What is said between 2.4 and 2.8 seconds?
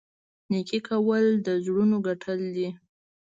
دي.